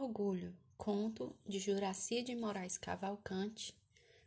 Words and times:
Orgulho, 0.00 0.54
conto 0.76 1.34
de 1.44 1.58
Juraci 1.58 2.22
de 2.22 2.36
Moraes 2.36 2.78
Cavalcante, 2.78 3.76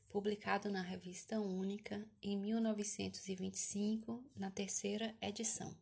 publicado 0.09 0.69
na 0.69 0.81
Revista 0.81 1.39
Única 1.39 2.05
em 2.21 2.37
1925, 2.37 4.21
na 4.35 4.51
terceira 4.51 5.15
edição. 5.21 5.73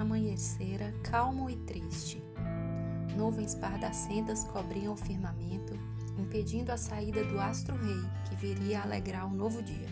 Amanhecera 0.00 0.92
calmo 1.02 1.50
e 1.50 1.56
triste. 1.56 2.22
Nuvens 3.16 3.54
pardacentas 3.54 4.44
cobriam 4.44 4.94
o 4.94 4.96
firmamento, 4.96 5.74
impedindo 6.18 6.72
a 6.72 6.76
saída 6.76 7.24
do 7.24 7.38
astro-rei 7.38 8.02
que 8.28 8.34
viria 8.34 8.82
alegrar 8.82 9.26
o 9.26 9.34
novo 9.34 9.62
dia. 9.62 9.88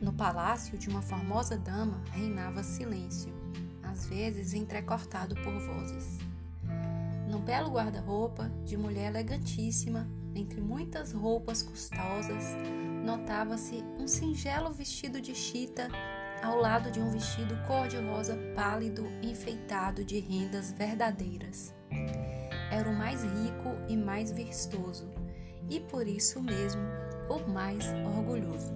No 0.00 0.12
palácio 0.12 0.78
de 0.78 0.88
uma 0.88 1.02
formosa 1.02 1.58
dama 1.58 2.00
reinava 2.12 2.62
silêncio, 2.62 3.32
às 3.82 4.06
vezes 4.06 4.54
entrecortado 4.54 5.34
por 5.36 5.58
vozes. 5.58 6.18
No 7.28 7.40
belo 7.40 7.72
guarda-roupa 7.72 8.48
de 8.64 8.76
mulher 8.76 9.08
elegantíssima, 9.08 10.08
entre 10.34 10.60
muitas 10.60 11.12
roupas 11.12 11.62
custosas, 11.62 12.56
notava-se 13.04 13.82
um 13.98 14.06
singelo 14.06 14.72
vestido 14.72 15.20
de 15.20 15.34
chita 15.34 15.88
ao 16.42 16.56
lado 16.56 16.90
de 16.90 17.00
um 17.00 17.10
vestido 17.10 17.56
cor-de-rosa 17.66 18.38
pálido 18.54 19.06
enfeitado 19.22 20.04
de 20.04 20.18
rendas 20.20 20.72
verdadeiras. 20.72 21.74
Era 22.70 22.88
o 22.88 22.94
mais 22.94 23.22
rico 23.22 23.76
e 23.88 23.96
mais 23.96 24.30
vistoso, 24.30 25.10
e 25.68 25.80
por 25.80 26.06
isso 26.06 26.42
mesmo 26.42 26.82
o 27.28 27.50
mais 27.50 27.86
orgulhoso. 28.16 28.72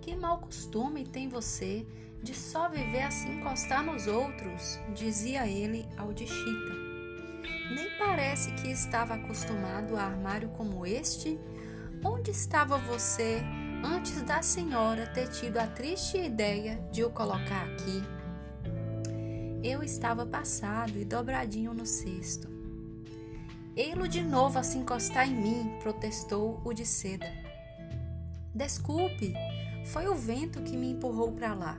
Que 0.00 0.14
mau 0.14 0.38
costume 0.38 1.04
tem 1.06 1.28
você 1.28 1.86
de 2.22 2.34
só 2.34 2.68
viver 2.68 3.02
assim 3.02 3.38
encostar 3.38 3.82
nos 3.82 4.06
outros, 4.06 4.78
dizia 4.94 5.46
ele 5.46 5.86
ao 5.96 6.12
de 6.12 6.26
Chita. 6.26 6.74
Nem 7.74 7.88
parece 7.98 8.52
que 8.52 8.68
estava 8.68 9.14
acostumado 9.14 9.96
a 9.96 10.02
armário 10.02 10.48
como 10.50 10.84
este. 10.84 11.38
Onde 12.04 12.30
estava 12.30 12.76
você 12.76 13.42
antes 13.84 14.22
da 14.22 14.40
senhora 14.40 15.06
ter 15.06 15.28
tido 15.28 15.58
a 15.58 15.66
triste 15.66 16.16
ideia 16.16 16.80
de 16.90 17.04
o 17.04 17.10
colocar 17.10 17.66
aqui. 17.66 18.02
Eu 19.62 19.82
estava 19.82 20.24
passado 20.24 20.98
e 20.98 21.04
dobradinho 21.04 21.74
no 21.74 21.84
cesto. 21.84 22.48
Ei-lo 23.76 24.08
de 24.08 24.22
novo 24.22 24.58
a 24.58 24.62
se 24.62 24.78
encostar 24.78 25.28
em 25.28 25.34
mim, 25.34 25.78
protestou 25.82 26.62
o 26.64 26.72
de 26.72 26.86
seda. 26.86 27.26
Desculpe, 28.54 29.34
foi 29.86 30.06
o 30.08 30.14
vento 30.14 30.62
que 30.62 30.76
me 30.76 30.92
empurrou 30.92 31.32
para 31.32 31.52
lá. 31.52 31.78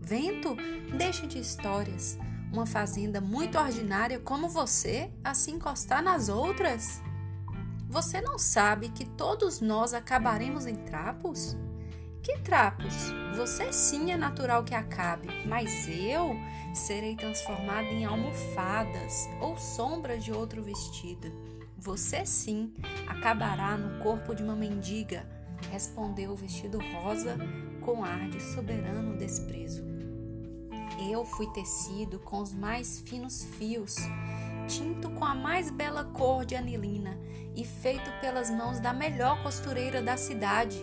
Vento? 0.00 0.56
Deixe 0.96 1.26
de 1.26 1.38
histórias. 1.38 2.18
Uma 2.52 2.64
fazenda 2.64 3.20
muito 3.20 3.58
ordinária 3.58 4.18
como 4.20 4.48
você 4.48 5.10
a 5.22 5.34
se 5.34 5.50
encostar 5.50 6.02
nas 6.02 6.28
outras? 6.28 7.02
Você 7.92 8.22
não 8.22 8.38
sabe 8.38 8.88
que 8.88 9.04
todos 9.04 9.60
nós 9.60 9.92
acabaremos 9.92 10.66
em 10.66 10.76
trapos? 10.76 11.54
Que 12.22 12.38
trapos? 12.38 12.94
Você 13.36 13.70
sim 13.70 14.10
é 14.10 14.16
natural 14.16 14.64
que 14.64 14.74
acabe, 14.74 15.28
mas 15.46 15.86
eu 15.90 16.34
serei 16.72 17.14
transformada 17.14 17.88
em 17.88 18.06
almofadas 18.06 19.28
ou 19.42 19.58
sombras 19.58 20.24
de 20.24 20.32
outro 20.32 20.62
vestido. 20.62 21.30
Você 21.76 22.24
sim 22.24 22.72
acabará 23.06 23.76
no 23.76 24.02
corpo 24.02 24.34
de 24.34 24.42
uma 24.42 24.56
mendiga, 24.56 25.28
respondeu 25.70 26.30
o 26.30 26.36
vestido 26.36 26.78
rosa 26.94 27.36
com 27.82 28.02
ar 28.02 28.26
de 28.30 28.40
soberano 28.40 29.18
desprezo. 29.18 29.84
Eu 31.10 31.26
fui 31.26 31.46
tecido 31.52 32.18
com 32.20 32.40
os 32.40 32.54
mais 32.54 33.00
finos 33.00 33.44
fios 33.58 33.96
tinto 34.66 35.10
com 35.10 35.24
a 35.24 35.34
mais 35.34 35.70
bela 35.70 36.04
cor 36.04 36.44
de 36.44 36.54
anilina 36.54 37.18
e 37.54 37.64
feito 37.64 38.10
pelas 38.20 38.50
mãos 38.50 38.80
da 38.80 38.92
melhor 38.92 39.42
costureira 39.42 40.02
da 40.02 40.16
cidade. 40.16 40.78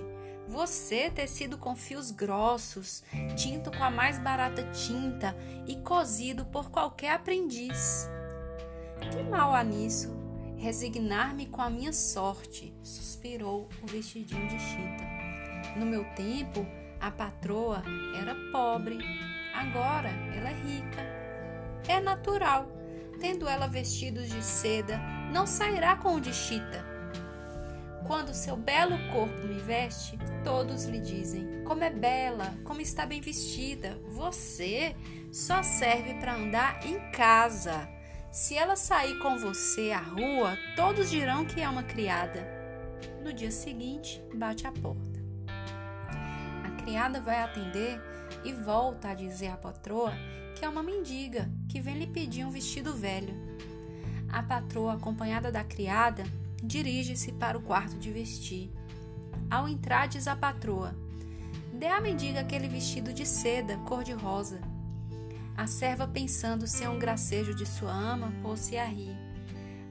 Você 0.47 1.11
tecido 1.11 1.57
com 1.57 1.75
fios 1.75 2.09
grossos, 2.09 3.03
tinto 3.35 3.71
com 3.71 3.83
a 3.83 3.91
mais 3.91 4.17
barata 4.17 4.63
tinta 4.71 5.35
e 5.67 5.75
cozido 5.77 6.45
por 6.45 6.71
qualquer 6.71 7.11
aprendiz. 7.11 8.09
Que 9.11 9.21
mal 9.23 9.53
há 9.53 9.63
nisso? 9.63 10.17
Resignar-me 10.57 11.45
com 11.45 11.61
a 11.61 11.69
minha 11.69 11.93
sorte, 11.93 12.73
suspirou 12.83 13.69
o 13.81 13.87
vestidinho 13.87 14.47
de 14.47 14.59
chita. 14.59 15.77
No 15.77 15.85
meu 15.85 16.03
tempo, 16.15 16.65
a 16.99 17.11
patroa 17.11 17.83
era 18.19 18.35
pobre, 18.51 18.97
agora 19.53 20.09
ela 20.35 20.49
é 20.49 20.53
rica. 20.53 21.01
É 21.87 21.99
natural 22.01 22.78
tendo 23.19 23.47
ela 23.47 23.67
vestidos 23.67 24.29
de 24.29 24.43
seda, 24.43 24.97
não 25.31 25.45
sairá 25.45 25.95
com 25.95 26.15
o 26.15 26.21
de 26.21 26.33
chita. 26.33 26.85
Quando 28.07 28.33
seu 28.33 28.57
belo 28.57 28.97
corpo 29.11 29.45
me 29.45 29.59
veste, 29.59 30.17
todos 30.43 30.85
lhe 30.85 30.99
dizem: 30.99 31.63
Como 31.63 31.83
é 31.83 31.91
bela, 31.91 32.55
como 32.63 32.81
está 32.81 33.05
bem 33.05 33.21
vestida. 33.21 33.99
Você 34.07 34.95
só 35.31 35.61
serve 35.61 36.15
para 36.15 36.33
andar 36.33 36.85
em 36.85 37.11
casa. 37.11 37.87
Se 38.31 38.55
ela 38.55 38.75
sair 38.75 39.19
com 39.19 39.37
você 39.37 39.91
à 39.91 39.99
rua, 39.99 40.57
todos 40.75 41.09
dirão 41.09 41.45
que 41.45 41.61
é 41.61 41.69
uma 41.69 41.83
criada. 41.83 42.47
No 43.23 43.31
dia 43.31 43.51
seguinte, 43.51 44.21
bate 44.33 44.65
à 44.65 44.71
porta. 44.71 45.18
A 46.89 46.91
criada 46.91 47.21
vai 47.21 47.39
atender 47.43 48.01
e 48.43 48.51
volta 48.51 49.09
a 49.09 49.13
dizer 49.13 49.49
à 49.49 49.55
patroa 49.55 50.11
que 50.55 50.65
é 50.65 50.67
uma 50.69 50.81
mendiga 50.81 51.47
que 51.67 51.79
vem 51.79 51.99
lhe 51.99 52.07
pedir 52.07 52.43
um 52.43 52.49
vestido 52.49 52.95
velho. 52.95 53.35
A 54.27 54.41
patroa, 54.41 54.93
acompanhada 54.93 55.51
da 55.51 55.63
criada, 55.63 56.23
dirige-se 56.63 57.31
para 57.33 57.55
o 57.55 57.61
quarto 57.61 57.95
de 57.95 58.11
vestir. 58.11 58.73
Ao 59.51 59.69
entrar, 59.69 60.07
diz 60.07 60.27
a 60.27 60.35
patroa: 60.35 60.95
Dê 61.71 61.85
à 61.85 62.01
mendiga 62.01 62.39
aquele 62.39 62.67
vestido 62.67 63.13
de 63.13 63.23
seda, 63.23 63.77
cor-de-rosa. 63.87 64.59
A 65.55 65.67
serva, 65.67 66.07
pensando 66.07 66.65
ser 66.65 66.89
um 66.89 66.97
gracejo 66.97 67.53
de 67.53 67.67
sua 67.67 67.91
ama, 67.91 68.33
pôs-se 68.41 68.77
a 68.77 68.85
rir. 68.85 69.15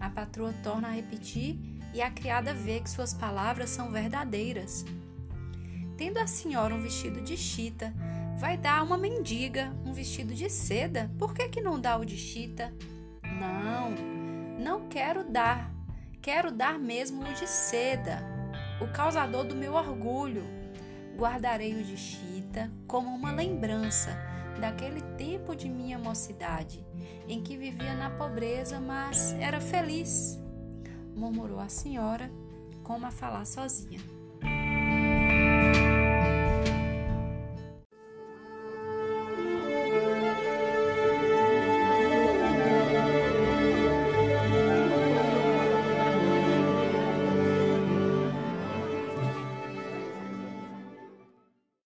A 0.00 0.10
patroa 0.10 0.52
torna 0.64 0.88
a 0.88 0.92
repetir 0.92 1.60
e 1.94 2.02
a 2.02 2.10
criada 2.10 2.52
vê 2.52 2.80
que 2.80 2.90
suas 2.90 3.14
palavras 3.14 3.70
são 3.70 3.92
verdadeiras. 3.92 4.84
Tendo 5.98 6.18
a 6.18 6.28
senhora 6.28 6.72
um 6.72 6.80
vestido 6.80 7.20
de 7.20 7.36
chita, 7.36 7.92
vai 8.36 8.56
dar 8.56 8.78
a 8.78 8.82
uma 8.84 8.96
mendiga 8.96 9.74
um 9.84 9.92
vestido 9.92 10.32
de 10.32 10.48
seda. 10.48 11.10
Por 11.18 11.34
que, 11.34 11.48
que 11.48 11.60
não 11.60 11.80
dá 11.80 11.96
o 11.96 12.04
de 12.04 12.16
chita? 12.16 12.72
Não, 13.24 13.90
não 14.62 14.88
quero 14.88 15.28
dar. 15.28 15.74
Quero 16.22 16.52
dar 16.52 16.78
mesmo 16.78 17.22
o 17.22 17.34
de 17.34 17.48
seda, 17.48 18.20
o 18.80 18.86
causador 18.92 19.44
do 19.44 19.56
meu 19.56 19.74
orgulho. 19.74 20.44
Guardarei 21.16 21.74
o 21.74 21.82
de 21.82 21.96
chita 21.96 22.70
como 22.86 23.12
uma 23.12 23.32
lembrança 23.32 24.16
daquele 24.60 25.00
tempo 25.16 25.56
de 25.56 25.68
minha 25.68 25.98
mocidade, 25.98 26.86
em 27.26 27.42
que 27.42 27.56
vivia 27.56 27.94
na 27.94 28.08
pobreza, 28.10 28.80
mas 28.80 29.32
era 29.40 29.60
feliz, 29.60 30.40
murmurou 31.16 31.58
a 31.58 31.68
senhora, 31.68 32.30
como 32.84 33.04
a 33.04 33.10
falar 33.10 33.44
sozinha. 33.44 34.17